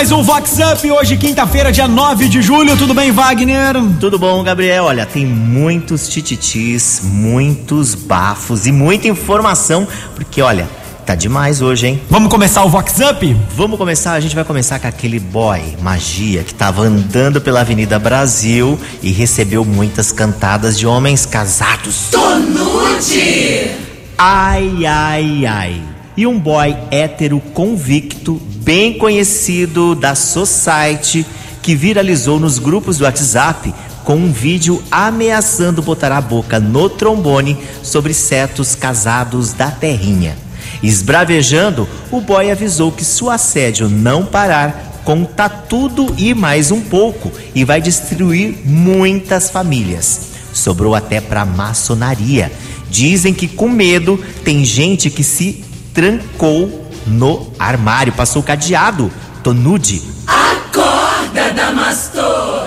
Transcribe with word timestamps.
mais 0.00 0.12
um 0.12 0.22
Vox 0.22 0.56
Up, 0.72 0.90
hoje 0.90 1.14
quinta-feira, 1.18 1.70
dia 1.70 1.86
9 1.86 2.26
de 2.26 2.40
julho. 2.40 2.74
Tudo 2.74 2.94
bem, 2.94 3.12
Wagner? 3.12 3.74
Tudo 4.00 4.18
bom, 4.18 4.42
Gabriel? 4.42 4.84
Olha, 4.84 5.04
tem 5.04 5.26
muitos 5.26 6.08
tititis, 6.08 7.02
muitos 7.04 7.94
bafos 7.94 8.66
e 8.66 8.72
muita 8.72 9.08
informação, 9.08 9.86
porque 10.14 10.40
olha, 10.40 10.66
tá 11.04 11.14
demais 11.14 11.60
hoje, 11.60 11.86
hein? 11.86 12.00
Vamos 12.08 12.30
começar 12.30 12.64
o 12.64 12.70
Vox 12.70 12.94
Up? 12.98 13.36
Vamos 13.54 13.76
começar, 13.76 14.12
a 14.14 14.20
gente 14.20 14.34
vai 14.34 14.42
começar 14.42 14.78
com 14.78 14.86
aquele 14.86 15.20
boy, 15.20 15.60
magia, 15.82 16.44
que 16.44 16.54
tava 16.54 16.80
andando 16.80 17.38
pela 17.38 17.60
Avenida 17.60 17.98
Brasil 17.98 18.80
e 19.02 19.12
recebeu 19.12 19.66
muitas 19.66 20.10
cantadas 20.10 20.78
de 20.78 20.86
homens 20.86 21.26
casados. 21.26 22.08
Tonute! 22.10 23.70
Ai, 24.16 24.86
ai, 24.86 25.44
ai. 25.44 25.82
E 26.16 26.26
um 26.26 26.38
boy 26.38 26.74
hétero 26.90 27.38
convicto, 27.38 28.40
bem 28.70 28.92
conhecido 28.92 29.96
da 29.96 30.14
Society, 30.14 31.26
que 31.60 31.74
viralizou 31.74 32.38
nos 32.38 32.60
grupos 32.60 32.98
do 32.98 33.04
WhatsApp 33.04 33.74
com 34.04 34.14
um 34.14 34.30
vídeo 34.30 34.80
ameaçando 34.92 35.82
botar 35.82 36.12
a 36.12 36.20
boca 36.20 36.60
no 36.60 36.88
trombone 36.88 37.58
sobre 37.82 38.14
certos 38.14 38.76
casados 38.76 39.52
da 39.52 39.72
terrinha. 39.72 40.38
Esbravejando, 40.84 41.88
o 42.12 42.20
boy 42.20 42.48
avisou 42.48 42.92
que 42.92 43.04
se 43.04 43.24
o 43.24 43.28
assédio 43.28 43.88
não 43.88 44.24
parar, 44.24 45.00
conta 45.04 45.48
tudo 45.48 46.14
e 46.16 46.32
mais 46.32 46.70
um 46.70 46.80
pouco 46.80 47.32
e 47.52 47.64
vai 47.64 47.82
destruir 47.82 48.56
muitas 48.64 49.50
famílias. 49.50 50.28
Sobrou 50.54 50.94
até 50.94 51.20
pra 51.20 51.44
maçonaria. 51.44 52.52
Dizem 52.88 53.34
que 53.34 53.48
com 53.48 53.68
medo 53.68 54.16
tem 54.44 54.64
gente 54.64 55.10
que 55.10 55.24
se 55.24 55.64
trancou 55.92 56.88
no 57.06 57.50
armário, 57.58 58.12
passou 58.12 58.42
cadeado. 58.42 59.10
Tô 59.42 59.52
nude. 59.52 60.02
Acorda, 60.26 61.50
Damastor! 61.54 62.66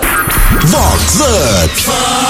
Vox 0.64 1.20
Up! 1.20 2.24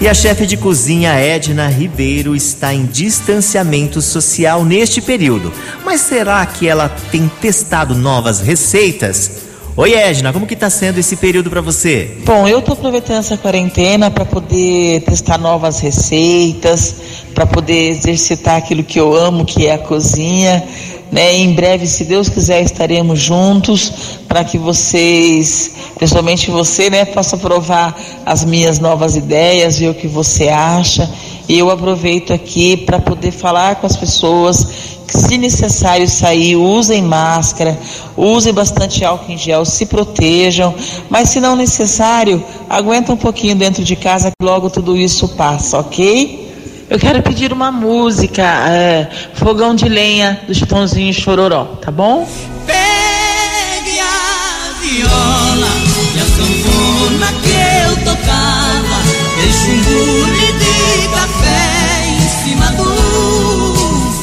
E 0.00 0.08
a 0.08 0.12
chefe 0.12 0.44
de 0.44 0.56
cozinha 0.56 1.12
Edna 1.14 1.66
Ribeiro 1.68 2.36
está 2.36 2.74
em 2.74 2.84
distanciamento 2.84 4.02
social 4.02 4.62
neste 4.62 5.00
período. 5.00 5.50
Mas 5.82 6.02
será 6.02 6.44
que 6.44 6.68
ela 6.68 6.90
tem 7.10 7.26
testado 7.40 7.94
novas 7.94 8.40
receitas? 8.40 9.53
Oi 9.76 9.92
Edna, 9.92 10.32
como 10.32 10.46
que 10.46 10.54
tá 10.54 10.70
sendo 10.70 11.00
esse 11.00 11.16
período 11.16 11.50
para 11.50 11.60
você? 11.60 12.18
Bom, 12.24 12.46
eu 12.46 12.62
tô 12.62 12.74
aproveitando 12.74 13.18
essa 13.18 13.36
quarentena 13.36 14.08
para 14.08 14.24
poder 14.24 15.00
testar 15.02 15.36
novas 15.36 15.80
receitas, 15.80 16.94
para 17.34 17.44
poder 17.44 17.88
exercitar 17.88 18.56
aquilo 18.56 18.84
que 18.84 19.00
eu 19.00 19.16
amo, 19.16 19.44
que 19.44 19.66
é 19.66 19.74
a 19.74 19.78
cozinha. 19.78 20.62
Né? 21.10 21.36
Em 21.36 21.52
breve, 21.52 21.86
se 21.86 22.04
Deus 22.04 22.28
quiser, 22.28 22.62
estaremos 22.62 23.20
juntos 23.20 23.92
para 24.26 24.42
que 24.44 24.58
vocês, 24.58 25.72
principalmente 25.96 26.50
você, 26.50 26.90
né, 26.90 27.04
possa 27.04 27.36
provar 27.36 27.96
as 28.26 28.44
minhas 28.44 28.78
novas 28.78 29.14
ideias, 29.14 29.78
ver 29.78 29.90
o 29.90 29.94
que 29.94 30.08
você 30.08 30.48
acha. 30.48 31.08
E 31.48 31.58
eu 31.58 31.70
aproveito 31.70 32.32
aqui 32.32 32.76
para 32.76 32.98
poder 32.98 33.30
falar 33.30 33.76
com 33.76 33.86
as 33.86 33.96
pessoas 33.96 34.66
que, 35.06 35.16
se 35.16 35.36
necessário 35.36 36.08
sair, 36.08 36.56
usem 36.56 37.02
máscara, 37.02 37.78
usem 38.16 38.52
bastante 38.52 39.04
álcool 39.04 39.30
em 39.30 39.38
gel, 39.38 39.64
se 39.64 39.86
protejam, 39.86 40.74
mas 41.10 41.28
se 41.28 41.40
não 41.40 41.54
necessário, 41.54 42.42
aguenta 42.68 43.12
um 43.12 43.16
pouquinho 43.16 43.54
dentro 43.54 43.84
de 43.84 43.94
casa 43.94 44.30
que 44.30 44.44
logo 44.44 44.70
tudo 44.70 44.96
isso 44.96 45.28
passa, 45.28 45.78
ok? 45.78 46.43
Eu 46.88 46.98
quero 46.98 47.22
pedir 47.22 47.52
uma 47.52 47.72
música, 47.72 48.42
é, 48.68 49.08
Fogão 49.34 49.74
de 49.74 49.88
Lenha, 49.88 50.40
do 50.46 50.54
Chitãozinho 50.54 51.12
Chororó, 51.14 51.64
tá 51.80 51.90
bom? 51.90 52.28
Pegue 52.66 53.98
a 54.00 54.74
viola 54.80 55.72
e 56.14 56.20
a 56.20 56.24
sanfona 56.24 57.32
que 57.42 57.56
eu 57.88 57.96
tocava. 58.04 58.98
Deixe 59.40 59.70
um 59.70 59.82
bule 59.82 60.52
de 60.52 61.08
café 61.08 61.64
em 62.10 62.28
cima 62.44 62.66
do 62.72 62.84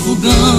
fogão. 0.04 0.51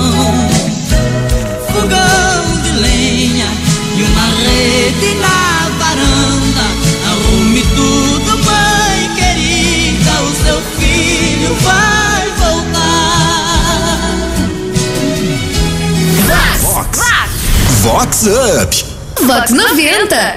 Up! 18.27 18.85
Vox 19.27 19.51
90. 19.51 20.37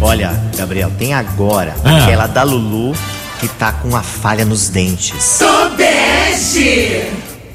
Olha, 0.00 0.30
Gabriel, 0.56 0.92
tem 0.98 1.12
agora 1.12 1.74
Ah. 1.84 1.98
aquela 2.04 2.26
da 2.26 2.42
Lulu 2.42 2.94
que 3.40 3.48
tá 3.48 3.72
com 3.72 3.88
uma 3.88 4.02
falha 4.02 4.44
nos 4.44 4.68
dentes. 4.68 5.38
Tobeste! 5.38 7.02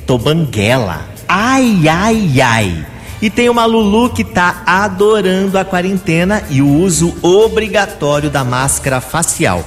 Tobanguela. 0.05 1.01
Ai, 1.27 1.87
ai, 1.87 2.41
ai. 2.41 2.85
E 3.21 3.29
tem 3.29 3.49
uma 3.49 3.65
Lulu 3.65 4.09
que 4.09 4.23
tá 4.23 4.61
adorando 4.65 5.57
a 5.57 5.63
quarentena 5.65 6.43
e 6.49 6.61
o 6.61 6.67
uso 6.67 7.15
obrigatório 7.21 8.29
da 8.29 8.43
máscara 8.43 8.99
facial. 9.01 9.65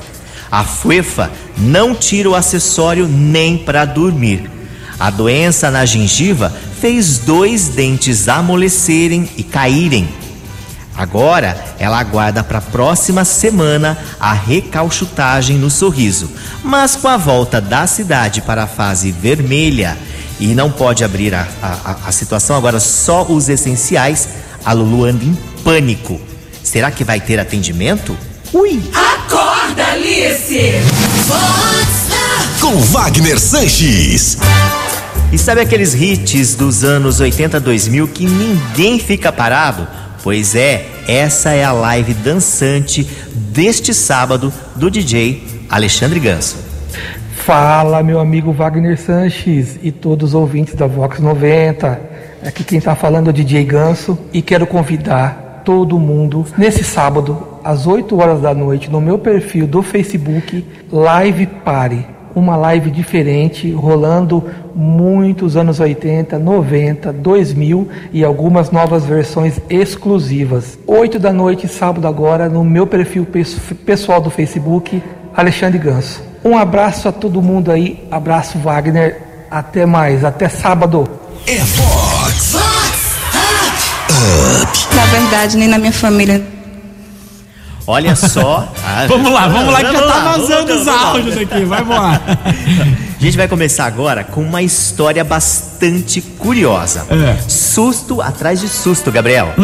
A 0.51 0.65
Fuefa 0.65 1.31
não 1.57 1.95
tira 1.95 2.29
o 2.29 2.35
acessório 2.35 3.09
nem 3.09 3.57
para 3.57 3.85
dormir. 3.87 4.51
A 5.01 5.09
doença 5.11 5.71
na 5.71 5.85
gengiva 5.85 6.53
fez 6.83 7.19
dois 7.19 7.69
dentes 7.69 8.29
amolecerem 8.29 9.31
e 9.37 9.45
caírem. 9.45 10.09
Agora 10.97 11.57
ela 11.79 11.97
aguarda 11.97 12.43
para 12.43 12.59
a 12.59 12.61
próxima 12.61 13.25
semana 13.25 13.97
a 14.19 14.33
recalchutagem 14.33 15.59
no 15.59 15.71
sorriso. 15.71 16.29
Mas 16.65 16.97
com 16.97 17.07
a 17.07 17.17
volta 17.17 17.61
da 17.61 17.87
cidade 17.87 18.43
para 18.43 18.65
a 18.65 18.67
fase 18.67 19.13
vermelha 19.13 19.97
e 20.41 20.57
não 20.57 20.73
pode 20.73 21.05
abrir 21.05 21.33
a, 21.37 21.47
a, 21.63 22.09
a 22.09 22.11
situação, 22.11 22.57
agora 22.57 22.81
só 22.81 23.23
os 23.27 23.49
essenciais, 23.49 24.29
a 24.65 24.73
Lulu 24.73 25.05
anda 25.05 25.25
em 25.25 25.39
pânico. 25.63 26.21
Será 26.65 26.91
que 26.91 27.05
vai 27.05 27.21
ter 27.21 27.39
atendimento? 27.39 28.19
Ui! 28.53 28.83
Acorda, 28.93 29.87
Alice! 29.87 30.73
Com 32.61 32.77
Wagner 32.81 33.39
Sanches. 33.39 34.37
E 35.33 35.39
sabe 35.39 35.63
aqueles 35.63 35.95
hits 35.95 36.55
dos 36.55 36.85
anos 36.85 37.19
80 37.19 37.59
2000 37.59 38.07
que 38.09 38.27
ninguém 38.27 38.99
fica 38.99 39.33
parado? 39.33 39.89
Pois 40.23 40.55
é, 40.55 40.85
essa 41.09 41.53
é 41.53 41.65
a 41.65 41.73
live 41.73 42.13
dançante 42.13 43.09
deste 43.35 43.95
sábado 43.95 44.53
do 44.77 44.91
DJ 44.91 45.43
Alexandre 45.71 46.21
Ganso. 46.21 46.59
Fala, 47.35 48.03
meu 48.03 48.21
amigo 48.21 48.53
Wagner 48.53 49.01
Sanches 49.01 49.79
e 49.83 49.91
todos 49.91 50.31
os 50.31 50.35
ouvintes 50.35 50.75
da 50.75 50.87
Vox 50.87 51.19
90. 51.19 51.99
Aqui 52.45 52.63
quem 52.63 52.77
está 52.77 52.95
falando 52.95 53.29
é 53.29 53.31
o 53.31 53.33
DJ 53.33 53.65
Ganso 53.65 54.19
e 54.35 54.43
quero 54.43 54.67
convidar 54.67 55.63
todo 55.65 55.99
mundo 55.99 56.45
nesse 56.59 56.85
sábado, 56.85 57.59
às 57.65 57.87
8 57.87 58.21
horas 58.21 58.43
da 58.43 58.53
noite, 58.53 58.91
no 58.91 59.01
meu 59.01 59.19
perfil 59.19 59.67
do 59.67 59.83
Facebook, 59.83 60.63
Live 60.93 61.47
Party. 61.65 62.05
Uma 62.35 62.57
live 62.57 62.91
diferente, 62.91 63.71
rolando 63.73 64.43
muitos 64.75 65.57
anos 65.57 65.81
80, 65.81 66.39
90, 66.39 67.13
2000 67.13 67.89
e 68.13 68.25
algumas 68.25 68.71
novas 68.71 69.05
versões 69.05 69.61
exclusivas. 69.69 70.79
8 70.87 71.19
da 71.19 71.33
noite, 71.33 71.69
sábado 71.69 72.07
agora, 72.09 72.49
no 72.49 72.65
meu 72.65 72.87
perfil 72.87 73.25
pes- 73.27 73.57
pessoal 73.85 74.21
do 74.21 74.31
Facebook, 74.31 75.03
Alexandre 75.37 75.79
Ganso. 75.79 76.23
Um 76.45 76.57
abraço 76.57 77.07
a 77.09 77.13
todo 77.13 77.41
mundo 77.43 77.71
aí, 77.71 78.03
abraço 78.11 78.59
Wagner, 78.59 79.21
até 79.51 79.85
mais, 79.87 80.25
até 80.25 80.49
sábado. 80.49 81.07
É 81.47 81.59
Vox 81.59 82.57
Na 84.95 85.05
verdade, 85.07 85.57
nem 85.57 85.69
na 85.69 85.79
minha 85.79 85.93
família. 85.93 86.43
Olha 87.87 88.15
só. 88.17 88.73
Ah, 88.85 89.07
Vamos 89.09 89.33
lá, 89.33 89.49
vamos 89.49 89.73
lá 89.73 89.79
que 89.85 89.93
já 89.93 90.01
tá 90.01 90.05
lá, 90.07 90.33
vazando 90.37 90.67
vamos 90.67 90.81
os 90.83 90.87
lá. 90.87 91.01
áudios 91.09 91.37
aqui, 91.39 91.65
vai 91.65 91.83
voar. 91.83 92.21
A 93.21 93.25
gente 93.25 93.37
vai 93.37 93.47
começar 93.49 93.87
agora 93.87 94.25
com 94.25 94.43
uma 94.43 94.61
história 94.61 95.23
bastante 95.23 96.21
curiosa. 96.21 97.07
É. 97.11 97.39
Susto 97.49 98.21
atrás 98.21 98.61
de 98.61 98.69
susto, 98.69 99.11
Gabriel. 99.13 99.55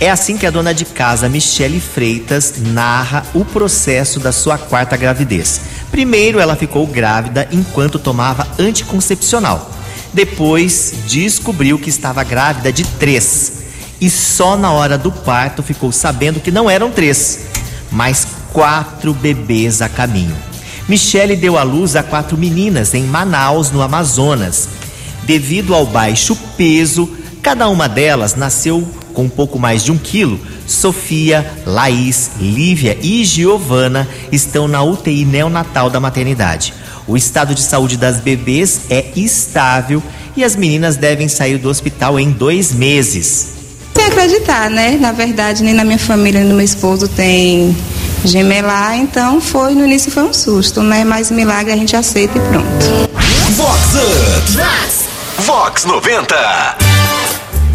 É 0.00 0.10
assim 0.10 0.36
que 0.36 0.44
a 0.44 0.50
dona 0.50 0.74
de 0.74 0.84
casa, 0.84 1.28
Michele 1.28 1.80
Freitas, 1.80 2.54
narra 2.58 3.22
o 3.32 3.44
processo 3.44 4.18
da 4.18 4.32
sua 4.32 4.58
quarta 4.58 4.96
gravidez. 4.96 5.60
Primeiro, 5.92 6.40
ela 6.40 6.56
ficou 6.56 6.84
grávida 6.86 7.46
enquanto 7.52 8.00
tomava 8.00 8.46
anticoncepcional. 8.58 9.70
Depois, 10.12 10.92
descobriu 11.06 11.78
que 11.78 11.88
estava 11.88 12.24
grávida 12.24 12.72
de 12.72 12.82
três. 12.84 13.61
E 14.02 14.10
só 14.10 14.56
na 14.56 14.72
hora 14.72 14.98
do 14.98 15.12
parto 15.12 15.62
ficou 15.62 15.92
sabendo 15.92 16.40
que 16.40 16.50
não 16.50 16.68
eram 16.68 16.90
três, 16.90 17.46
mas 17.88 18.26
quatro 18.52 19.14
bebês 19.14 19.80
a 19.80 19.88
caminho. 19.88 20.36
Michele 20.88 21.36
deu 21.36 21.56
à 21.56 21.62
luz 21.62 21.94
a 21.94 22.02
quatro 22.02 22.36
meninas 22.36 22.94
em 22.94 23.04
Manaus, 23.04 23.70
no 23.70 23.80
Amazonas. 23.80 24.68
Devido 25.22 25.72
ao 25.72 25.86
baixo 25.86 26.34
peso, 26.56 27.08
cada 27.40 27.68
uma 27.68 27.88
delas 27.88 28.34
nasceu 28.34 28.84
com 29.14 29.26
um 29.26 29.28
pouco 29.28 29.56
mais 29.56 29.84
de 29.84 29.92
um 29.92 29.98
quilo, 29.98 30.40
Sofia, 30.66 31.48
Laís, 31.64 32.32
Lívia 32.40 32.98
e 33.00 33.24
Giovana 33.24 34.08
estão 34.32 34.66
na 34.66 34.82
UTI 34.82 35.24
neonatal 35.24 35.88
da 35.88 36.00
maternidade. 36.00 36.74
O 37.06 37.16
estado 37.16 37.54
de 37.54 37.62
saúde 37.62 37.96
das 37.96 38.18
bebês 38.18 38.80
é 38.90 39.12
estável 39.14 40.02
e 40.36 40.42
as 40.42 40.56
meninas 40.56 40.96
devem 40.96 41.28
sair 41.28 41.56
do 41.56 41.68
hospital 41.68 42.18
em 42.18 42.32
dois 42.32 42.72
meses. 42.72 43.61
Acreditar, 44.12 44.70
né? 44.70 44.98
Na 45.00 45.10
verdade, 45.10 45.62
nem 45.62 45.74
na 45.74 45.84
minha 45.84 45.98
família, 45.98 46.40
nem 46.40 46.48
no 46.48 46.56
meu 46.56 46.64
esposo 46.64 47.08
tem 47.08 47.74
gemelar, 48.24 48.96
então 48.96 49.40
foi, 49.40 49.74
no 49.74 49.84
início 49.84 50.12
foi 50.12 50.22
um 50.22 50.32
susto, 50.32 50.82
né? 50.82 51.02
Mas 51.02 51.30
milagre 51.30 51.72
a 51.72 51.76
gente 51.76 51.96
aceita 51.96 52.38
e 52.38 52.40
pronto. 52.40 53.12
Vox 53.56 53.94
Up. 53.94 55.44
Vox 55.44 55.84
90. 55.84 56.36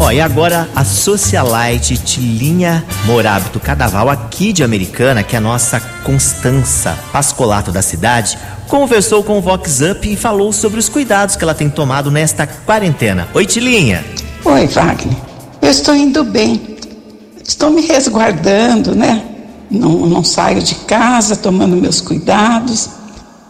Ó, 0.00 0.12
e 0.12 0.20
agora 0.20 0.68
a 0.76 0.84
socialite 0.84 1.98
Tilinha 1.98 2.84
Morábito 3.04 3.58
Cadaval, 3.58 4.08
aqui 4.08 4.52
de 4.52 4.62
Americana, 4.62 5.24
que 5.24 5.34
é 5.34 5.38
a 5.38 5.42
nossa 5.42 5.80
Constança 6.04 6.96
Pascolato 7.12 7.72
da 7.72 7.82
cidade, 7.82 8.38
conversou 8.68 9.24
com 9.24 9.38
o 9.38 9.42
Vox 9.42 9.80
Up 9.80 10.10
e 10.10 10.16
falou 10.16 10.52
sobre 10.52 10.78
os 10.78 10.88
cuidados 10.88 11.34
que 11.34 11.42
ela 11.42 11.54
tem 11.54 11.68
tomado 11.68 12.10
nesta 12.10 12.46
quarentena. 12.46 13.28
Oi, 13.34 13.44
Tilinha. 13.44 14.04
Oi, 14.44 14.66
Wagner. 14.68 15.27
Eu 15.68 15.72
estou 15.72 15.94
indo 15.94 16.24
bem. 16.24 16.78
Estou 17.46 17.68
me 17.68 17.82
resguardando, 17.82 18.94
né? 18.94 19.22
Não, 19.70 20.06
não 20.06 20.24
saio 20.24 20.62
de 20.62 20.74
casa 20.74 21.36
tomando 21.36 21.76
meus 21.76 22.00
cuidados, 22.00 22.88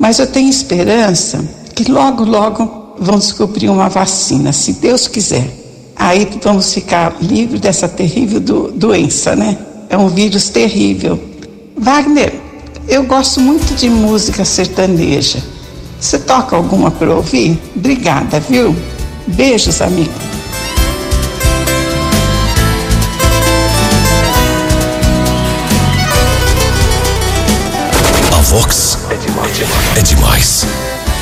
mas 0.01 0.19
eu 0.19 0.27
tenho 0.27 0.51
esperança 0.51 1.49
que 1.77 1.89
logo, 1.89 2.25
logo 2.25 2.97
vão 2.99 3.21
descobrir 3.21 3.69
uma 3.69 3.89
vacina, 3.89 4.53
se 4.53 4.73
Deus 4.73 5.07
quiser. 5.07 5.49
Aí 5.95 6.29
vamos 6.43 6.75
ficar 6.75 7.15
livres 7.21 7.61
dessa 7.61 7.89
terrível 7.89 8.41
do, 8.41 8.73
doença, 8.73 9.37
né? 9.37 9.57
É 9.89 9.97
um 9.97 10.09
vírus 10.09 10.49
terrível. 10.49 11.23
Wagner, 11.77 12.35
eu 12.89 13.05
gosto 13.05 13.41
muito 13.41 13.77
de 13.77 13.89
música 13.89 14.45
sertaneja. 14.45 15.41
Você 16.01 16.19
toca 16.19 16.57
alguma 16.57 16.91
para 16.91 17.15
ouvir? 17.15 17.57
Obrigada, 17.77 18.41
viu? 18.41 18.75
Beijos, 19.29 19.81
amigo. 19.81 20.28
Vox 28.49 28.99
é 29.11 29.15
demais. 29.15 29.61
É 29.99 30.03
demais. 30.03 30.67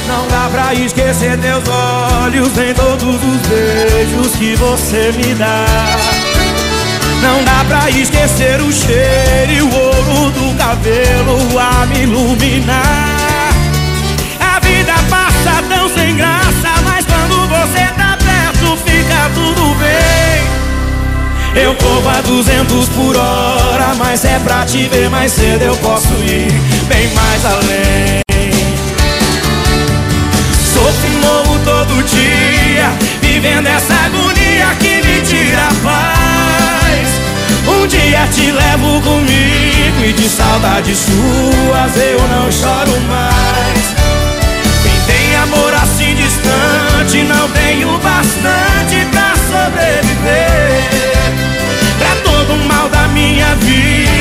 Não 0.07 0.29
dá 0.29 0.49
pra 0.49 0.73
esquecer 0.75 1.37
teus 1.39 1.65
olhos, 1.69 2.55
nem 2.55 2.73
todos 2.73 3.03
os 3.03 3.49
beijos 3.49 4.37
que 4.37 4.55
você 4.55 5.11
me 5.11 5.35
dá. 5.35 5.67
Não 7.21 7.43
dá 7.43 7.65
pra 7.67 7.91
esquecer 7.91 8.61
o 8.61 8.73
cheiro 8.73 9.53
e 9.53 9.61
o 9.61 9.75
ouro 9.75 10.31
do 10.31 10.57
cabelo 10.57 11.59
a 11.59 11.87
me 11.87 12.03
iluminar. 12.05 13.51
A 14.39 14.61
vida 14.61 14.95
passa 15.11 15.63
tão 15.69 15.89
sem 15.89 16.15
graça, 16.15 16.81
mas 16.85 17.05
quando 17.07 17.49
você 17.49 17.87
tá 17.97 18.17
perto 18.25 18.77
fica 18.85 19.31
tudo 19.35 19.75
bem. 19.81 20.66
Eu 21.57 21.75
corro 21.77 22.09
a 22.09 22.21
200 22.21 22.89
por 22.91 23.17
hora, 23.17 23.95
mas 23.97 24.27
é 24.27 24.39
pra 24.41 24.67
te 24.67 24.87
ver 24.89 25.09
mais 25.09 25.33
cedo 25.33 25.63
eu 25.63 25.77
posso 25.79 26.13
ir 26.23 26.53
bem 26.87 27.09
mais 27.15 27.45
além. 27.47 28.21
Sofro 30.75 31.11
morro 31.23 31.59
todo 31.65 32.03
dia, 32.05 32.93
vivendo 33.23 33.67
essa 33.69 33.95
agonia 33.95 34.67
que 34.79 35.01
me 35.03 35.23
tira 35.23 35.63
a 35.63 35.75
paz. 35.83 37.27
Um 37.67 37.87
dia 37.87 38.29
te 38.29 38.53
levo 38.53 39.01
comigo 39.01 40.05
e 40.05 40.13
de 40.13 40.29
saudades 40.29 40.99
suas 40.99 41.97
eu 41.97 42.21
não 42.29 42.53
choro 42.53 42.86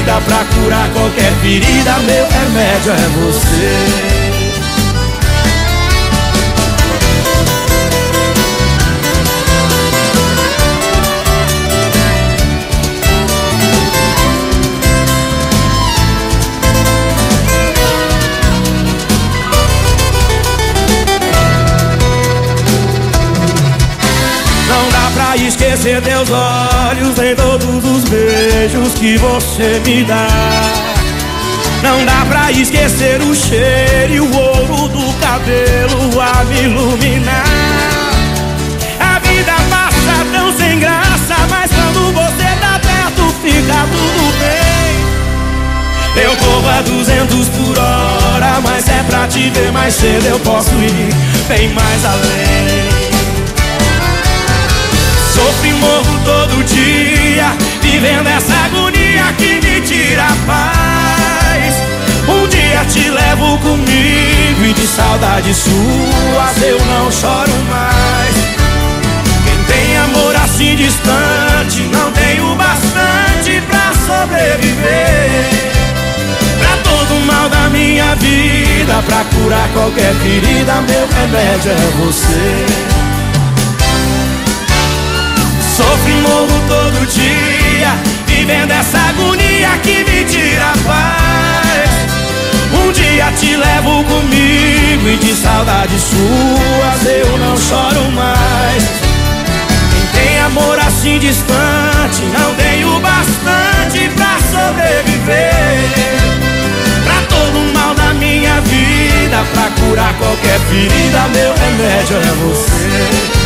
vida, 0.05 0.21
pra 0.21 0.45
curar 0.45 0.89
qualquer 0.91 1.31
ferida, 1.41 1.97
meu 1.99 2.27
remédio 2.27 2.91
é 2.91 3.25
você. 3.25 4.25
Pra 25.15 25.38
esquecer 25.38 26.01
teus 26.01 26.29
olhos 26.29 27.17
em 27.17 27.35
todos 27.35 27.83
os 27.83 28.03
beijos 28.03 28.94
que 28.95 29.17
você 29.17 29.81
me 29.85 30.03
dá. 30.03 30.27
Não 31.81 32.06
dá 32.06 32.25
pra 32.27 32.51
esquecer 32.51 33.21
o 33.21 33.33
cheiro 33.33 34.13
e 34.13 34.19
o 34.19 34.35
ouro 34.35 34.89
do 34.89 35.13
cabelo 35.19 36.21
a 36.21 36.44
me 36.44 36.63
iluminar. 36.63 37.45
A 39.00 39.19
vida 39.19 39.53
passa 39.69 40.25
tão 40.33 40.56
sem 40.57 40.79
graça, 40.79 41.35
mas 41.50 41.71
quando 41.71 42.13
você 42.13 42.47
tá 42.59 42.79
perto 42.79 43.33
fica 43.41 43.85
tudo 43.91 44.33
bem. 44.39 46.23
Eu 46.23 46.35
corro 46.38 46.69
a 46.69 46.81
200 46.81 47.50
por 47.50 47.77
hora, 47.79 48.59
mas 48.62 48.88
é 48.89 49.03
pra 49.03 49.27
te 49.27 49.50
ver 49.50 49.71
mais 49.71 49.94
cedo 49.94 50.25
eu 50.25 50.39
posso 50.39 50.71
ir 50.75 51.13
bem 51.47 51.69
mais 51.69 52.06
além. 52.06 53.04
Sofro 55.35 55.67
e 55.67 55.73
morro 55.73 56.19
todo 56.23 56.63
dia, 56.63 57.51
vivendo 57.81 58.25
essa 58.25 58.53
agonia 58.53 59.33
que 59.37 59.59
me 59.59 59.81
tira 59.81 60.27
a 60.27 60.35
paz. 60.47 61.75
Um 62.25 62.47
dia 62.47 62.85
te 62.85 63.09
levo 63.09 63.57
comigo 63.57 64.65
e 64.65 64.74
de 64.74 64.88
saudades 64.88 65.57
suas 65.57 66.63
eu 66.63 66.79
não 66.86 67.12
choro 67.12 67.51
mais. 67.69 68.33
Quem 69.43 69.62
tem 69.65 69.98
amor 69.98 70.33
assim 70.38 70.74
distante 70.77 71.81
não 71.91 72.13
tem 72.13 72.39
o 72.39 72.55
bastante 72.55 73.62
pra 73.67 73.91
sobreviver. 74.07 75.50
Pra 76.60 76.77
todo 76.89 77.25
mal 77.25 77.50
da 77.50 77.69
minha 77.71 78.15
vida, 78.15 79.03
pra 79.05 79.25
curar 79.25 79.67
qualquer 79.74 80.13
ferida, 80.13 80.75
meu 80.75 81.05
remédio 81.10 81.71
é 81.71 82.05
você. 82.05 83.04
Sofro 85.75 86.10
e 86.10 86.13
morro 86.22 86.62
todo 86.70 87.05
dia, 87.05 87.91
vivendo 88.27 88.72
essa 88.72 88.98
agonia 88.98 89.77
que 89.84 90.05
me 90.05 90.24
tira 90.24 90.72
a 90.72 90.77
paz. 90.88 91.89
Um 92.72 92.94
dia 92.94 93.29
te 93.34 93.58
levo 93.58 94.01
comigo 94.05 95.10
e 95.10 95.17
de 95.17 95.36
saudades 95.36 96.01
suas 96.01 97.05
eu 97.05 97.38
não 97.39 97.58
choro 97.58 98.10
mais. 98.12 98.84
Quem 99.91 100.24
tem 100.24 100.39
amor 100.44 100.79
assim 100.79 101.20
distante 101.20 102.22
não 102.32 102.55
tem 102.55 102.86
o 102.86 102.98
bastante 103.01 104.10
pra 104.15 104.38
sobreviver. 104.50 105.89
Pra 107.03 107.22
todo 107.27 107.74
mal 107.74 107.94
da 107.96 108.13
minha 108.13 108.62
vida, 108.62 109.44
pra 109.53 109.70
curar 109.82 110.13
qualquer 110.13 110.58
ferida, 110.70 111.27
meu 111.34 111.53
remédio 111.53 112.15
é 112.15 112.34
você. 112.46 113.44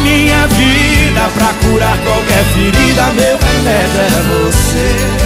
Minha 0.00 0.46
vida, 0.48 1.30
pra 1.34 1.52
curar 1.54 1.98
qualquer 1.98 2.44
ferida, 2.52 3.06
meu 3.12 3.38
remédio 3.38 4.00
é 4.00 4.22
você. 4.28 5.24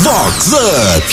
Vox 0.00 0.52
Up. 0.52 1.06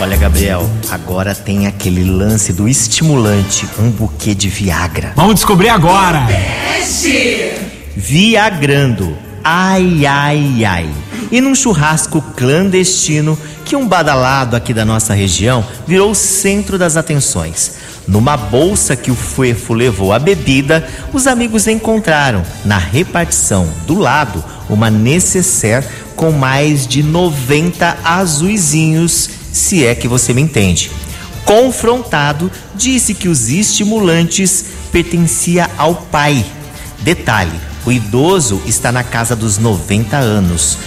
Olha, 0.00 0.16
Gabriel, 0.16 0.70
agora 0.90 1.34
tem 1.34 1.66
aquele 1.66 2.04
lance 2.04 2.52
do 2.52 2.68
estimulante, 2.68 3.66
um 3.80 3.90
buquê 3.90 4.32
de 4.34 4.48
Viagra. 4.48 5.12
Vamos 5.16 5.34
descobrir 5.34 5.70
agora. 5.70 6.26
Viagrando. 7.96 9.18
Ai, 9.42 10.06
ai, 10.06 10.64
ai. 10.64 10.88
E 11.30 11.40
num 11.40 11.54
churrasco 11.54 12.22
clandestino 12.36 13.38
que 13.64 13.76
um 13.76 13.86
badalado 13.86 14.56
aqui 14.56 14.72
da 14.72 14.84
nossa 14.84 15.12
região 15.12 15.64
virou 15.86 16.12
o 16.12 16.14
centro 16.14 16.78
das 16.78 16.96
atenções. 16.96 17.72
Numa 18.06 18.36
bolsa 18.36 18.96
que 18.96 19.10
o 19.10 19.14
Fuefo 19.14 19.74
levou 19.74 20.14
a 20.14 20.18
bebida, 20.18 20.88
os 21.12 21.26
amigos 21.26 21.66
encontraram, 21.66 22.42
na 22.64 22.78
repartição 22.78 23.68
do 23.86 23.98
lado, 23.98 24.42
uma 24.70 24.90
necessaire 24.90 25.86
com 26.16 26.32
mais 26.32 26.86
de 26.86 27.02
90 27.02 27.98
azuizinhos, 28.02 29.28
se 29.52 29.84
é 29.84 29.94
que 29.94 30.08
você 30.08 30.32
me 30.32 30.40
entende. 30.40 30.90
Confrontado, 31.44 32.50
disse 32.74 33.12
que 33.12 33.28
os 33.28 33.50
estimulantes 33.50 34.64
pertencia 34.90 35.68
ao 35.76 35.94
pai. 35.94 36.44
Detalhe: 37.00 37.60
o 37.86 37.92
idoso 37.92 38.60
está 38.66 38.90
na 38.90 39.02
casa 39.02 39.36
dos 39.36 39.58
90 39.58 40.16
anos. 40.16 40.78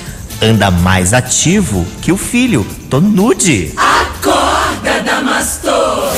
Anda 0.43 0.71
mais 0.71 1.13
ativo 1.13 1.85
que 2.01 2.11
o 2.11 2.17
filho. 2.17 2.65
Tô 2.89 2.99
nude. 2.99 3.71
Acorda, 3.77 4.99
Damastor. 5.05 6.13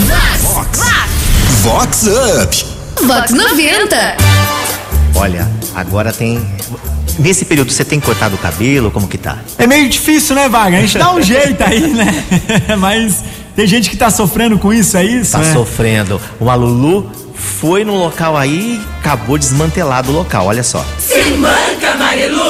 Vox 1.61 2.07
Up. 2.07 2.65
Vox 3.05 3.31
90. 3.31 4.17
Olha, 5.15 5.45
agora 5.75 6.13
tem. 6.13 6.41
Nesse 7.19 7.43
período 7.43 7.73
você 7.73 7.83
tem 7.83 7.99
cortado 7.99 8.35
o 8.35 8.37
cabelo? 8.37 8.91
Como 8.91 9.09
que 9.09 9.17
tá? 9.17 9.39
É 9.57 9.67
meio 9.67 9.89
difícil, 9.89 10.35
né, 10.35 10.47
Wagner? 10.47 10.79
A 10.79 10.81
gente 10.81 10.97
dá 10.97 11.13
um 11.13 11.19
jeito 11.21 11.61
aí, 11.61 11.93
né? 11.93 12.23
Mas 12.79 13.23
tem 13.57 13.67
gente 13.67 13.89
que 13.89 13.97
tá 13.97 14.09
sofrendo 14.09 14.57
com 14.57 14.73
isso, 14.73 14.95
é 14.95 15.03
isso? 15.03 15.33
Tá 15.33 15.39
né? 15.39 15.51
sofrendo. 15.51 16.21
Uma 16.39 16.55
Lulu 16.55 17.11
foi 17.35 17.83
no 17.83 17.95
local 17.97 18.37
aí 18.37 18.79
e 18.79 18.99
acabou 18.99 19.37
desmantelado 19.37 20.11
o 20.11 20.15
local, 20.15 20.45
olha 20.45 20.63
só. 20.63 20.85
Se 20.97 21.31
manca, 21.31 21.95
Marilu. 21.97 22.42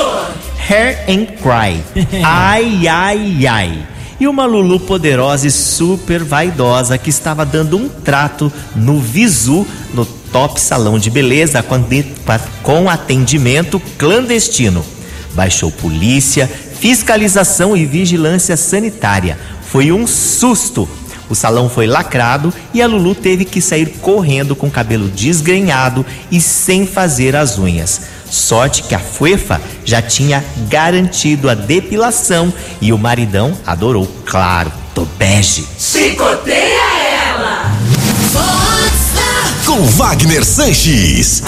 Hair 0.73 1.05
and 1.07 1.25
Cry. 1.37 1.83
Ai, 2.25 2.87
ai, 2.87 3.45
ai. 3.45 3.87
E 4.19 4.27
uma 4.27 4.45
Lulu 4.45 4.79
poderosa 4.79 5.45
e 5.45 5.51
super 5.51 6.23
vaidosa 6.23 6.97
que 6.97 7.11
estava 7.11 7.45
dando 7.45 7.77
um 7.77 7.87
trato 7.87 8.51
no 8.75 8.99
Visu, 8.99 9.67
no 9.93 10.03
top 10.03 10.59
salão 10.59 10.97
de 10.97 11.11
beleza, 11.11 11.63
com 12.63 12.89
atendimento 12.89 13.79
clandestino. 13.99 14.83
Baixou 15.35 15.69
polícia, 15.69 16.47
fiscalização 16.47 17.77
e 17.77 17.85
vigilância 17.85 18.57
sanitária. 18.57 19.37
Foi 19.69 19.91
um 19.91 20.07
susto. 20.07 20.89
O 21.29 21.35
salão 21.35 21.69
foi 21.69 21.85
lacrado 21.85 22.51
e 22.73 22.81
a 22.81 22.87
Lulu 22.87 23.13
teve 23.13 23.45
que 23.45 23.61
sair 23.61 23.97
correndo 24.01 24.55
com 24.55 24.67
o 24.67 24.71
cabelo 24.71 25.07
desgrenhado 25.09 26.03
e 26.31 26.41
sem 26.41 26.87
fazer 26.87 27.35
as 27.35 27.59
unhas. 27.59 28.12
Sorte 28.33 28.81
que 28.81 28.95
a 28.95 28.99
Fuefa 28.99 29.61
já 29.85 30.01
tinha 30.01 30.43
garantido 30.67 31.51
a 31.51 31.53
depilação 31.53 32.51
e 32.81 32.91
o 32.91 32.97
maridão 32.97 33.55
adorou, 33.63 34.09
claro, 34.25 34.73
do 34.95 35.05
bege. 35.05 35.63
Chicoteia 35.77 36.81
ela. 37.29 37.71
Com 39.63 39.85
Wagner 39.85 40.43
Sanches. 40.43 41.43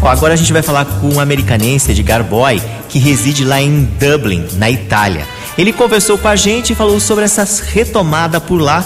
Ó, 0.00 0.06
agora 0.06 0.34
a 0.34 0.36
gente 0.36 0.52
vai 0.52 0.62
falar 0.62 0.84
com 0.84 1.08
um 1.08 1.18
americanense, 1.18 1.90
Edgar 1.90 2.22
Boy, 2.22 2.62
que 2.88 3.00
reside 3.00 3.44
lá 3.44 3.60
em 3.60 3.82
Dublin, 3.98 4.46
na 4.52 4.70
Itália. 4.70 5.26
Ele 5.58 5.72
conversou 5.72 6.16
com 6.16 6.28
a 6.28 6.36
gente 6.36 6.72
e 6.72 6.76
falou 6.76 7.00
sobre 7.00 7.24
essa 7.24 7.44
retomada 7.72 8.40
por 8.40 8.60
lá 8.60 8.84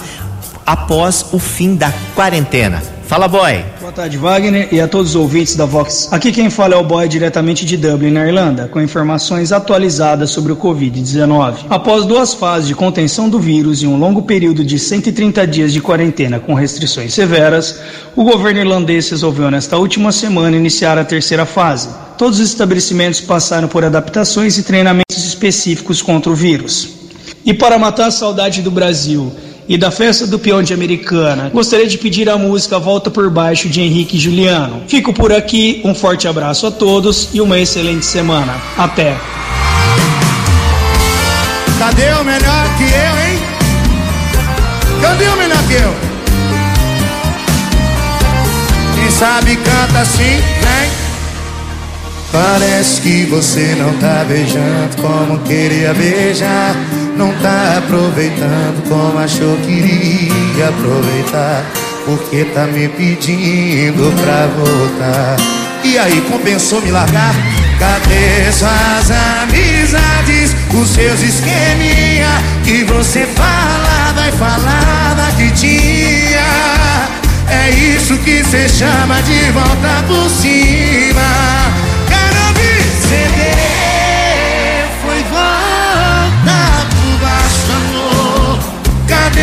após 0.64 1.26
o 1.32 1.38
fim 1.38 1.74
da 1.74 1.92
quarentena. 2.14 2.82
Fala, 3.06 3.28
boy. 3.28 3.62
Boa 3.90 4.02
tarde, 4.04 4.18
Wagner, 4.18 4.68
e 4.70 4.80
a 4.80 4.86
todos 4.86 5.10
os 5.10 5.16
ouvintes 5.16 5.56
da 5.56 5.64
Vox. 5.64 6.08
Aqui 6.12 6.30
quem 6.30 6.48
fala 6.48 6.74
é 6.74 6.76
o 6.76 6.84
Boy 6.84 7.08
diretamente 7.08 7.66
de 7.66 7.76
Dublin, 7.76 8.12
na 8.12 8.24
Irlanda, 8.24 8.68
com 8.68 8.80
informações 8.80 9.50
atualizadas 9.50 10.30
sobre 10.30 10.52
o 10.52 10.56
Covid-19. 10.56 11.66
Após 11.68 12.04
duas 12.04 12.32
fases 12.32 12.68
de 12.68 12.74
contenção 12.76 13.28
do 13.28 13.40
vírus 13.40 13.82
e 13.82 13.88
um 13.88 13.98
longo 13.98 14.22
período 14.22 14.64
de 14.64 14.78
130 14.78 15.44
dias 15.44 15.72
de 15.72 15.80
quarentena 15.80 16.38
com 16.38 16.54
restrições 16.54 17.12
severas, 17.12 17.80
o 18.14 18.22
governo 18.22 18.60
irlandês 18.60 19.10
resolveu 19.10 19.50
nesta 19.50 19.76
última 19.76 20.12
semana 20.12 20.56
iniciar 20.56 20.96
a 20.96 21.04
terceira 21.04 21.44
fase. 21.44 21.88
Todos 22.16 22.38
os 22.38 22.46
estabelecimentos 22.46 23.20
passaram 23.20 23.66
por 23.66 23.84
adaptações 23.84 24.56
e 24.56 24.62
treinamentos 24.62 25.26
específicos 25.26 26.00
contra 26.00 26.30
o 26.30 26.34
vírus. 26.36 26.90
E 27.44 27.52
para 27.52 27.76
matar 27.76 28.06
a 28.06 28.12
saudade 28.12 28.62
do 28.62 28.70
Brasil 28.70 29.32
e 29.68 29.78
da 29.78 29.90
festa 29.90 30.26
do 30.26 30.38
peão 30.38 30.62
de 30.62 30.74
Americana, 30.74 31.50
gostaria 31.52 31.86
de 31.86 31.96
pedir 31.98 32.28
a 32.28 32.36
música 32.36 32.78
Volta 32.78 33.10
por 33.10 33.30
Baixo 33.30 33.68
de 33.68 33.80
Henrique 33.80 34.18
Juliano. 34.18 34.82
Fico 34.88 35.12
por 35.12 35.32
aqui, 35.32 35.80
um 35.84 35.94
forte 35.94 36.26
abraço 36.26 36.66
a 36.66 36.70
todos 36.70 37.28
e 37.32 37.40
uma 37.40 37.58
excelente 37.58 38.04
semana. 38.04 38.54
Até! 38.76 39.16
Cadê 41.78 42.12
o 42.12 42.24
melhor 42.24 42.66
que 42.76 42.84
eu, 42.84 43.18
hein? 43.26 43.38
Cadê 45.00 45.28
o 45.28 45.36
melhor 45.36 45.66
que 45.66 45.74
eu? 45.74 45.94
Quem 48.94 49.10
sabe 49.10 49.56
canta 49.56 50.00
assim, 50.00 50.42
vem. 50.60 50.90
Parece 52.32 53.00
que 53.00 53.24
você 53.24 53.74
não 53.76 53.92
tá 53.94 54.24
beijando 54.28 54.96
como 55.00 55.38
queria 55.40 55.92
beijar. 55.94 56.76
Não 57.20 57.34
tá 57.34 57.76
aproveitando 57.76 58.88
como 58.88 59.18
achou 59.18 59.54
que 59.58 59.70
iria 59.70 60.68
aproveitar. 60.70 61.66
Porque 62.06 62.46
tá 62.46 62.64
me 62.64 62.88
pedindo 62.88 64.10
pra 64.22 64.46
voltar. 64.46 65.36
E 65.84 65.98
aí, 65.98 66.18
compensou 66.30 66.80
me 66.80 66.90
largar? 66.90 67.34
Cadê 67.78 68.50
suas 68.50 69.10
amizades? 69.42 70.56
Os 70.72 70.88
seus 70.88 71.20
esqueminha 71.20 72.30
que 72.64 72.84
você 72.84 73.26
falava 73.26 74.26
e 74.26 74.32
falava 74.32 75.30
que 75.36 75.50
tinha. 75.50 76.40
É 77.50 77.68
isso 77.68 78.16
que 78.16 78.42
cê 78.44 78.66
chama 78.66 79.20
de 79.20 79.50
volta 79.50 80.04
por 80.08 80.30
cima. 80.30 81.69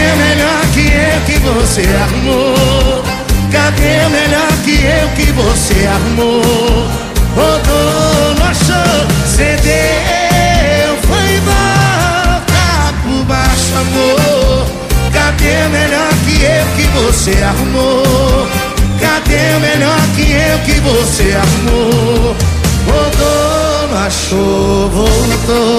Cadê 0.07 0.15
melhor 0.15 0.61
que 0.73 0.87
eu 0.87 1.21
que 1.25 1.37
você 1.39 1.81
arrumou? 1.81 3.03
Cadê 3.51 4.05
o 4.05 4.09
melhor 4.09 4.51
que 4.63 4.75
eu 4.85 5.09
que 5.17 5.31
você 5.33 5.85
arrumou? 5.85 6.87
Rodou, 7.35 8.35
não 8.39 8.45
achou, 8.45 9.07
cedeu, 9.27 10.97
foi 11.03 11.39
volta 11.41 12.93
por 13.03 13.25
baixo, 13.25 13.73
amor. 13.75 14.65
Cadê 15.11 15.65
o 15.65 15.69
melhor 15.71 16.13
que 16.25 16.41
eu 16.41 16.65
que 16.77 16.87
você 16.99 17.43
arrumou? 17.43 18.47
Cadê 19.01 19.55
o 19.55 19.59
melhor 19.59 20.01
que 20.15 20.31
eu 20.31 20.59
que 20.59 20.79
você 20.79 21.35
arrumou? 21.35 22.35
Rodou, 22.87 23.89
não 23.91 24.05
achou, 24.05 24.89
voltou. 24.89 25.76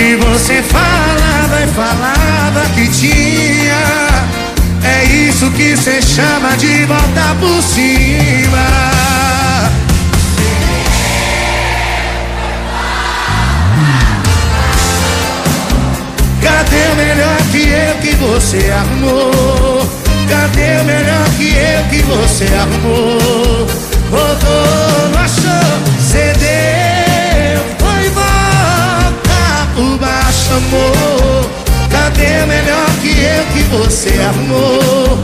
Que 0.00 0.16
você 0.16 0.62
falava 0.62 1.62
e 1.62 1.66
falava 1.74 2.66
que 2.74 2.88
tinha. 2.88 4.24
É 4.82 5.04
isso 5.04 5.50
que 5.50 5.76
cê 5.76 6.00
chama 6.00 6.56
de 6.56 6.86
volta 6.86 7.36
por 7.38 7.62
cima. 7.62 8.64
Cadê 16.40 16.92
o 16.92 16.96
melhor 16.96 17.36
que 17.52 17.68
eu 17.68 17.94
que 18.00 18.16
você 18.16 18.70
arrumou? 18.70 19.86
Cadê 20.30 20.80
o 20.80 20.84
melhor 20.84 21.28
que 21.36 21.54
eu 21.54 21.84
que 21.90 22.02
você 22.04 22.46
arrumou? 22.54 23.66
Rodou, 24.10 25.10
não 25.12 25.20
achou, 25.20 26.00
cedeu, 26.00 27.09
por 29.80 29.98
baixo, 29.98 30.52
amor. 30.52 31.50
Cadê 31.90 32.42
o 32.44 32.46
melhor 32.46 32.90
que 33.00 33.08
eu 33.08 33.44
que 33.52 33.62
você 33.74 34.10
arrumou? 34.20 35.18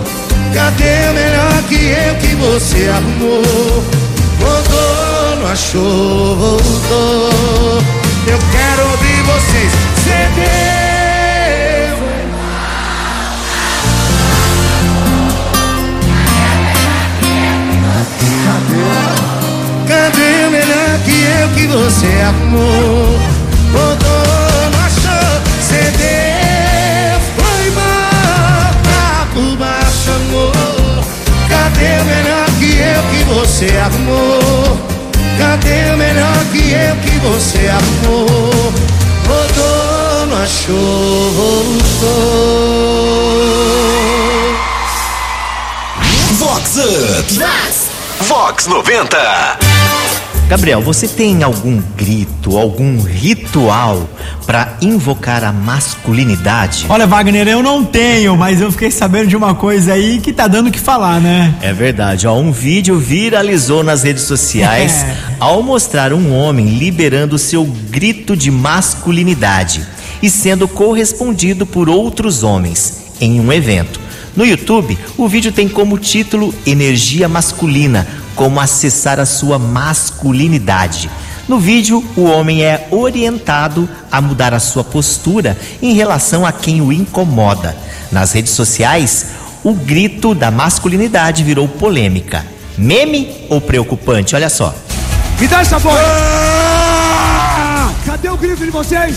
Cadê 0.54 1.10
o 1.10 1.14
melhor 1.14 1.62
que 1.68 1.74
eu 1.74 2.14
que 2.16 2.34
você 2.36 2.88
arrumou? 2.88 3.84
Rodou, 4.40 5.36
não 5.40 5.46
achou, 5.48 6.36
voltou. 6.36 7.15
Cachorro 40.46 41.64
voltou. 42.00 42.06
Vox 46.38 46.76
Up. 46.76 47.38
Vox 48.28 48.66
90. 48.68 49.16
Gabriel, 50.48 50.80
você 50.80 51.08
tem 51.08 51.42
algum 51.42 51.82
grito, 51.96 52.56
algum 52.56 53.02
ritual 53.02 54.08
para 54.46 54.76
invocar 54.80 55.42
a 55.42 55.50
masculinidade? 55.50 56.86
Olha, 56.88 57.08
Wagner, 57.08 57.48
eu 57.48 57.60
não 57.60 57.82
tenho, 57.82 58.36
mas 58.36 58.60
eu 58.60 58.70
fiquei 58.70 58.92
sabendo 58.92 59.26
de 59.26 59.36
uma 59.36 59.56
coisa 59.56 59.94
aí 59.94 60.20
que 60.20 60.32
tá 60.32 60.46
dando 60.46 60.68
o 60.68 60.70
que 60.70 60.78
falar, 60.78 61.20
né? 61.20 61.56
É 61.60 61.72
verdade, 61.72 62.28
ó, 62.28 62.38
um 62.38 62.52
vídeo 62.52 62.96
viralizou 62.96 63.82
nas 63.82 64.04
redes 64.04 64.22
sociais 64.22 65.04
ao 65.40 65.60
mostrar 65.64 66.12
um 66.12 66.32
homem 66.32 66.78
liberando 66.78 67.36
seu 67.36 67.64
grito 67.64 68.36
de 68.36 68.52
masculinidade 68.52 69.95
e 70.26 70.30
sendo 70.30 70.66
correspondido 70.66 71.64
por 71.64 71.88
outros 71.88 72.42
homens 72.42 73.12
em 73.20 73.38
um 73.38 73.52
evento. 73.52 74.00
No 74.34 74.44
YouTube, 74.44 74.98
o 75.16 75.28
vídeo 75.28 75.52
tem 75.52 75.68
como 75.68 75.96
título 75.98 76.52
Energia 76.66 77.28
Masculina, 77.28 78.04
como 78.34 78.58
acessar 78.58 79.20
a 79.20 79.24
sua 79.24 79.56
masculinidade. 79.56 81.08
No 81.48 81.60
vídeo, 81.60 82.04
o 82.16 82.24
homem 82.24 82.64
é 82.64 82.88
orientado 82.90 83.88
a 84.10 84.20
mudar 84.20 84.52
a 84.52 84.58
sua 84.58 84.82
postura 84.82 85.56
em 85.80 85.94
relação 85.94 86.44
a 86.44 86.50
quem 86.50 86.80
o 86.80 86.92
incomoda. 86.92 87.76
Nas 88.10 88.32
redes 88.32 88.50
sociais, 88.50 89.26
o 89.62 89.74
grito 89.74 90.34
da 90.34 90.50
masculinidade 90.50 91.44
virou 91.44 91.68
polêmica. 91.68 92.44
Meme 92.76 93.46
ou 93.48 93.60
preocupante? 93.60 94.34
Olha 94.34 94.48
só. 94.48 94.74
Me 95.38 95.46
dá 95.46 95.60
essa 95.60 95.78
voz! 95.78 95.96
Cadê 98.04 98.28
o 98.28 98.36
grito 98.36 98.64
de 98.64 98.70
vocês? 98.72 99.16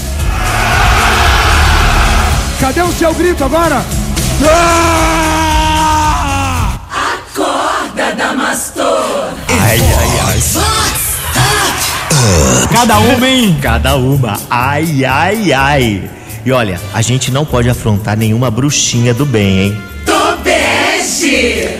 Cadê 2.60 2.82
o 2.82 2.92
seu 2.92 3.14
grito 3.14 3.44
agora? 3.46 3.86
Acorda, 6.92 8.14
Damastor. 8.18 9.34
Ai, 9.48 9.80
ai, 9.80 10.20
ai. 10.28 10.40
Cada 12.74 13.00
uma, 13.00 13.28
hein? 13.28 13.58
Cada 13.62 13.96
uma. 13.96 14.38
Ai, 14.50 15.06
ai, 15.06 15.54
ai. 15.54 16.10
E 16.46 16.52
olha, 16.52 16.80
a 16.94 17.02
gente 17.02 17.32
não 17.32 17.46
pode 17.46 17.70
afrontar 17.70 18.18
nenhuma 18.18 18.52
bruxinha 18.52 19.14
do 19.14 19.26
bem, 19.26 19.60
hein? 19.62 19.82
Tobege. 20.06 21.78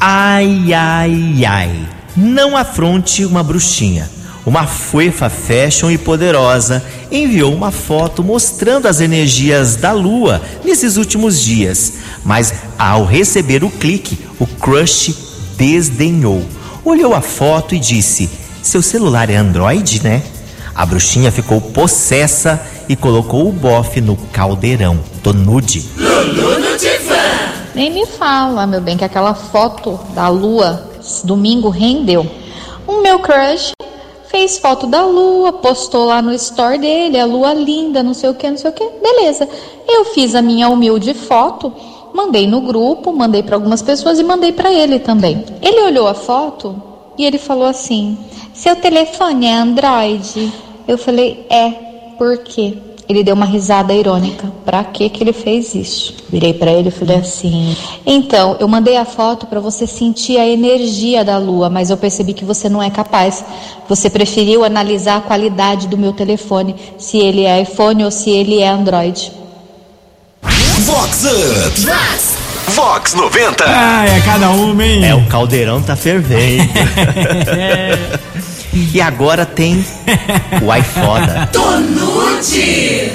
Ai, 0.00 0.72
ai, 0.72 1.44
ai. 1.46 1.88
Não 2.16 2.56
afronte 2.56 3.26
uma 3.26 3.42
bruxinha. 3.42 4.08
Uma 4.46 4.66
fuefa 4.66 5.30
fashion 5.30 5.90
e 5.90 5.96
poderosa 5.96 6.84
enviou 7.10 7.54
uma 7.54 7.70
foto 7.70 8.22
mostrando 8.22 8.86
as 8.86 9.00
energias 9.00 9.76
da 9.76 9.92
lua 9.92 10.42
nesses 10.62 10.98
últimos 10.98 11.40
dias. 11.40 11.94
Mas 12.22 12.52
ao 12.78 13.06
receber 13.06 13.64
o 13.64 13.70
clique, 13.70 14.18
o 14.38 14.46
crush 14.46 15.14
desdenhou. 15.56 16.44
Olhou 16.84 17.14
a 17.14 17.22
foto 17.22 17.74
e 17.74 17.78
disse: 17.78 18.28
Seu 18.62 18.82
celular 18.82 19.30
é 19.30 19.36
Android, 19.36 20.02
né? 20.02 20.22
A 20.74 20.84
bruxinha 20.84 21.32
ficou 21.32 21.60
possessa 21.60 22.60
e 22.86 22.94
colocou 22.94 23.48
o 23.48 23.52
bofe 23.52 24.02
no 24.02 24.16
caldeirão. 24.16 24.98
Tô 25.22 25.32
nude. 25.32 25.88
Nem 27.74 27.92
me 27.92 28.06
fala, 28.06 28.66
meu 28.66 28.80
bem, 28.80 28.96
que 28.96 29.04
aquela 29.04 29.34
foto 29.34 29.98
da 30.14 30.28
lua 30.28 30.90
domingo 31.24 31.70
rendeu. 31.70 32.30
O 32.86 33.00
meu 33.00 33.18
crush 33.20 33.72
fez 34.34 34.58
foto 34.58 34.88
da 34.88 35.06
lua, 35.06 35.52
postou 35.52 36.06
lá 36.06 36.20
no 36.20 36.32
store 36.32 36.76
dele, 36.76 37.20
a 37.20 37.24
lua 37.24 37.54
linda, 37.54 38.02
não 38.02 38.12
sei 38.12 38.30
o 38.30 38.34
que, 38.34 38.50
não 38.50 38.56
sei 38.56 38.68
o 38.68 38.72
que. 38.72 38.84
Beleza. 39.00 39.48
Eu 39.86 40.06
fiz 40.06 40.34
a 40.34 40.42
minha 40.42 40.68
humilde 40.68 41.14
foto, 41.14 41.72
mandei 42.12 42.44
no 42.44 42.60
grupo, 42.60 43.12
mandei 43.12 43.44
para 43.44 43.54
algumas 43.54 43.80
pessoas 43.80 44.18
e 44.18 44.24
mandei 44.24 44.50
para 44.50 44.72
ele 44.72 44.98
também. 44.98 45.44
Ele 45.62 45.82
olhou 45.82 46.08
a 46.08 46.14
foto 46.14 46.74
e 47.16 47.24
ele 47.24 47.38
falou 47.38 47.64
assim: 47.64 48.18
"Seu 48.52 48.74
telefone 48.74 49.46
é 49.46 49.54
Android?" 49.54 50.52
Eu 50.88 50.98
falei: 50.98 51.46
"É. 51.48 51.70
Por 52.18 52.38
quê?" 52.38 52.76
Ele 53.08 53.22
deu 53.22 53.34
uma 53.34 53.44
risada 53.44 53.92
irônica. 53.92 54.50
Pra 54.64 54.82
que 54.82 55.08
que 55.08 55.22
ele 55.22 55.32
fez 55.32 55.74
isso? 55.74 56.14
Virei 56.30 56.54
pra 56.54 56.72
ele 56.72 56.88
e 56.88 56.92
falei 56.92 57.18
assim: 57.18 57.76
"Então, 58.06 58.56
eu 58.58 58.66
mandei 58.66 58.96
a 58.96 59.04
foto 59.04 59.46
pra 59.46 59.60
você 59.60 59.86
sentir 59.86 60.38
a 60.38 60.46
energia 60.46 61.24
da 61.24 61.36
lua, 61.38 61.68
mas 61.68 61.90
eu 61.90 61.96
percebi 61.96 62.32
que 62.32 62.44
você 62.44 62.68
não 62.68 62.82
é 62.82 62.90
capaz. 62.90 63.44
Você 63.88 64.08
preferiu 64.08 64.64
analisar 64.64 65.18
a 65.18 65.20
qualidade 65.20 65.86
do 65.86 65.98
meu 65.98 66.12
telefone, 66.12 66.74
se 66.98 67.18
ele 67.18 67.44
é 67.44 67.60
iPhone 67.60 68.04
ou 68.04 68.10
se 68.10 68.30
ele 68.30 68.60
é 68.60 68.68
Android." 68.68 69.32
Vox 70.80 71.24
Up. 71.24 72.34
Vox 72.72 73.14
90. 73.14 73.64
Ai, 73.66 74.16
é 74.16 74.20
cada 74.20 74.50
uma, 74.50 74.84
hein? 74.84 75.04
É, 75.04 75.14
o 75.14 75.24
caldeirão 75.26 75.82
tá 75.82 75.94
fervendo. 75.94 76.64
e 78.74 79.00
agora 79.00 79.46
tem 79.46 79.84
o 80.62 80.74
iFoda. 80.74 81.48
Tô 81.52 81.78
nude. 81.78 83.12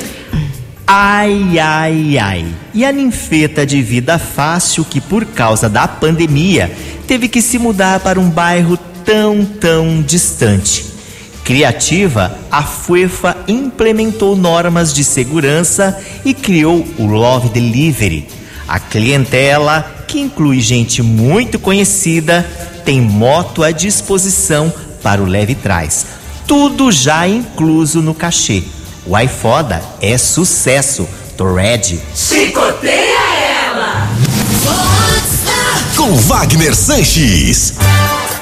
Ai, 0.87 1.59
ai, 1.59 2.17
ai. 2.17 2.45
E 2.73 2.85
a 2.85 2.91
ninfeta 2.91 3.65
de 3.65 3.81
vida 3.81 4.17
fácil 4.17 4.85
que, 4.85 5.01
por 5.01 5.25
causa 5.25 5.67
da 5.67 5.87
pandemia, 5.87 6.71
teve 7.05 7.27
que 7.27 7.41
se 7.41 7.59
mudar 7.59 7.99
para 7.99 8.19
um 8.19 8.29
bairro 8.29 8.77
tão, 9.03 9.45
tão 9.45 10.01
distante. 10.01 10.85
Criativa, 11.43 12.37
a 12.49 12.63
FUEFA 12.63 13.35
implementou 13.47 14.35
normas 14.35 14.93
de 14.93 15.03
segurança 15.03 15.99
e 16.23 16.33
criou 16.33 16.87
o 16.97 17.05
Love 17.05 17.49
Delivery. 17.49 18.27
A 18.67 18.79
clientela, 18.79 20.03
que 20.07 20.19
inclui 20.19 20.61
gente 20.61 21.01
muito 21.01 21.59
conhecida, 21.59 22.47
tem 22.85 23.01
moto 23.01 23.63
à 23.63 23.71
disposição 23.71 24.71
para 25.01 25.21
o 25.21 25.25
leve 25.25 25.55
trás. 25.55 26.05
Tudo 26.47 26.91
já 26.91 27.27
incluso 27.27 28.01
no 28.01 28.13
cachê. 28.13 28.63
O 29.05 29.17
iFoda 29.17 29.81
é 30.01 30.17
sucesso. 30.17 31.07
Tô 31.37 31.53
ready. 31.53 31.99
Chicoteia 32.15 33.19
ela. 33.65 34.07
Com 35.95 36.15
Wagner 36.15 36.75
Sanches. 36.75 37.73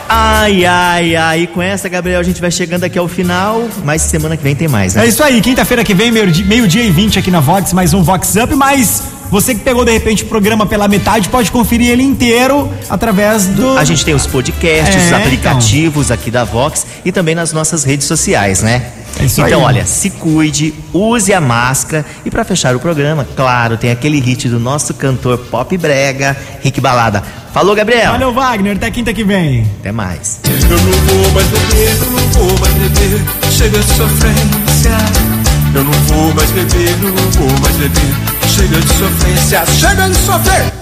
Ai, 0.10 0.65
ai, 0.65 1.15
ai. 1.15 1.41
E 1.41 1.48
com 1.48 1.62
essa, 1.62 1.89
Gabriel, 1.89 2.20
a 2.20 2.24
gente 2.24 2.39
vai 2.39 2.50
chegando 2.50 2.86
aqui 2.86 2.98
ao 2.98 3.08
final, 3.08 3.67
mas 3.84 4.02
semana 4.02 4.38
que 4.38 4.43
vem 4.43 4.56
tem 4.56 4.67
mais, 4.67 4.96
né? 4.96 5.04
É 5.04 5.08
isso 5.08 5.22
aí, 5.22 5.41
quinta-feira 5.41 5.84
que 5.84 5.93
vem, 5.93 6.12
meio-dia 6.12 6.46
meio 6.46 6.65
e 6.65 6.91
20 6.91 7.20
aqui 7.20 7.30
na 7.30 7.39
Vox, 7.39 7.74
mais 7.74 7.93
um 7.93 8.02
Vox 8.02 8.36
Up, 8.36 8.56
mas 8.56 9.04
você 9.29 9.53
que 9.53 9.61
pegou 9.61 9.83
de 9.83 9.91
repente 9.91 10.23
o 10.23 10.27
programa 10.27 10.65
pela 10.65 10.87
metade, 10.87 11.29
pode 11.29 11.51
conferir 11.51 11.91
ele 11.91 12.03
inteiro 12.03 12.71
através 12.89 13.47
do. 13.47 13.77
A 13.77 13.83
gente 13.83 14.03
tem 14.03 14.13
os 14.13 14.27
podcasts, 14.27 14.95
É, 14.95 15.07
os 15.07 15.13
aplicativos 15.13 16.11
aqui 16.11 16.31
da 16.31 16.43
Vox 16.43 16.85
e 17.03 17.11
também 17.11 17.35
nas 17.35 17.51
nossas 17.53 17.83
redes 17.83 18.07
sociais, 18.07 18.61
né? 18.61 18.83
É 19.19 19.25
isso 19.25 19.41
então, 19.41 19.59
aí. 19.61 19.65
olha, 19.65 19.85
se 19.85 20.11
cuide, 20.11 20.73
use 20.93 21.33
a 21.33 21.41
máscara 21.41 22.05
e 22.23 22.29
pra 22.29 22.43
fechar 22.43 22.75
o 22.75 22.79
programa, 22.79 23.27
claro, 23.35 23.75
tem 23.75 23.89
aquele 23.89 24.19
hit 24.19 24.47
do 24.47 24.59
nosso 24.59 24.93
cantor 24.93 25.37
pop 25.37 25.75
brega, 25.77 26.37
Rick 26.61 26.79
Balada. 26.79 27.23
Falou, 27.51 27.75
Gabriel. 27.75 28.11
Valeu, 28.11 28.31
Wagner, 28.31 28.75
até 28.75 28.91
quinta 28.91 29.11
que 29.13 29.23
vem. 29.23 29.65
Até 29.79 29.91
mais. 29.91 30.39
Eu 30.45 30.77
não 30.77 30.77
vou 30.77 31.31
mais 31.31 31.47
beber, 31.47 31.97
eu 31.99 32.11
não 32.11 32.27
vou 32.29 32.59
mais 32.59 32.73
beber. 32.73 33.21
Chega 33.49 33.79
de 33.79 33.93
sofrência. 33.93 35.37
Eu 35.77 35.83
não 35.83 35.91
vou 35.91 36.33
mais 36.33 36.49
beber, 36.49 36.97
não 36.97 37.31
vou 37.33 37.59
mais 37.61 37.75
beber. 37.75 38.01
Chega 38.47 38.81
de 38.81 38.93
sofrência, 38.93 39.63
chega 39.67 40.09
de 40.09 40.15
sofrer. 40.15 40.73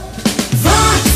Vá! 0.53 1.14